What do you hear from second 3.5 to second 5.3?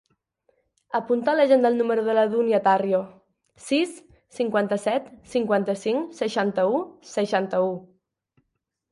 sis, cinquanta-set,